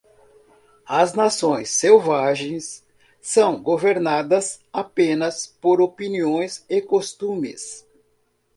[0.89, 2.83] As nações selvagens
[3.21, 7.85] são governadas apenas por opiniões e costumes.